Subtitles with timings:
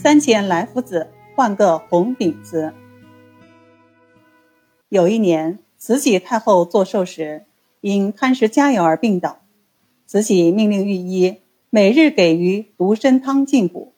[0.00, 2.72] 三千来福子换个红顶子。
[4.88, 7.46] 有一年，慈禧太后做寿时，
[7.80, 9.40] 因贪食佳肴而病倒。
[10.06, 13.92] 慈禧命令御医每日给予独参汤进补。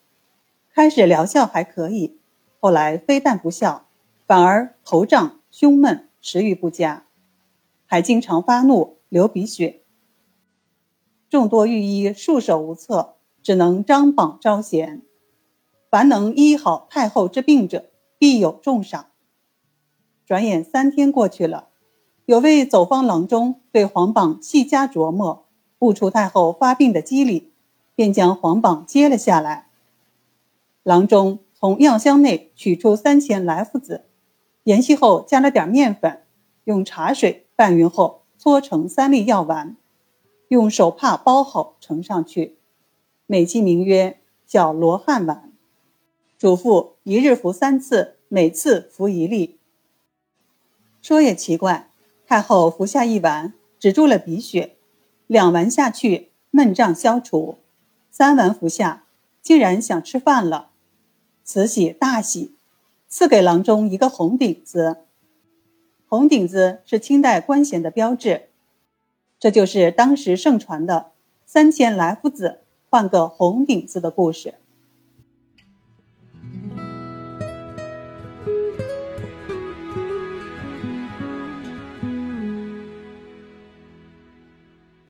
[0.73, 2.17] 开始疗效还可以，
[2.59, 3.85] 后来非但不效，
[4.25, 7.05] 反而头胀、胸闷、食欲不佳，
[7.85, 9.81] 还经常发怒、流鼻血。
[11.29, 15.03] 众多御医束手无策，只能张榜招贤。
[15.91, 19.07] 凡能医好太后之病者，必有重赏。
[20.25, 21.67] 转眼三天过去了，
[22.23, 25.47] 有位走方郎中对皇榜细加琢磨，
[25.79, 27.51] 悟出太后发病的机理，
[27.93, 29.67] 便将皇榜揭了下来。
[30.83, 34.05] 郎中从药箱内取出三钱来福子，
[34.63, 36.21] 研析后加了点面粉，
[36.63, 39.75] 用茶水拌匀后搓成三粒药丸，
[40.47, 42.55] 用手帕包好呈上去，
[43.25, 45.50] 美其名曰“小罗汉丸”。
[46.41, 49.59] 嘱咐一日服三次，每次服一粒。
[50.99, 51.91] 说也奇怪，
[52.25, 54.71] 太后服下一丸，止住了鼻血；
[55.27, 57.59] 两丸下去，闷胀消除；
[58.09, 59.03] 三丸服下，
[59.43, 60.71] 竟然想吃饭了。
[61.43, 62.55] 慈禧大喜，
[63.07, 65.01] 赐给郎中一个红顶子。
[66.07, 68.49] 红顶子是清代官衔的标志，
[69.39, 71.11] 这就是当时盛传的
[71.45, 74.55] “三千来福子换个红顶子”的故事。